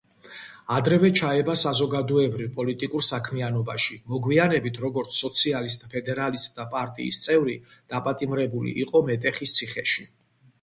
ადრევე 0.75 1.09
ჩაება 1.17 1.55
საზოგადოებრივ-პოლიტიკურ 1.63 3.05
საქმიანობაში; 3.07 3.97
მოგვიანებით, 4.13 4.79
როგორც 4.85 5.19
სოციალისტ-ფედერალისტთა 5.25 6.67
პარტიის 6.73 7.21
წევრი, 7.27 7.57
დაპატიმრებული 7.97 8.75
იყო 8.87 9.05
მეტეხის 9.13 9.57
ციხეში. 9.61 10.09